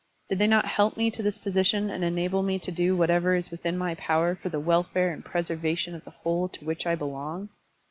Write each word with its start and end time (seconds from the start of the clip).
Did 0.29 0.39
they 0.39 0.47
not 0.47 0.65
help 0.65 0.97
me 0.97 1.11
to 1.11 1.21
this 1.21 1.37
position 1.37 1.91
and 1.91 2.03
enable 2.03 2.41
me 2.41 2.57
to 2.57 2.71
do 2.71 2.97
whatever 2.97 3.35
is 3.35 3.51
within 3.51 3.77
my 3.77 3.93
power 3.93 4.33
for 4.33 4.49
the 4.49 4.59
wel 4.59 4.81
fare 4.81 5.11
and 5.13 5.23
preservation 5.23 5.93
of 5.93 6.05
the 6.05 6.09
whole 6.25 6.49
to 6.49 6.65
which 6.65 6.87
I 6.87 6.95
belong? 6.95 7.49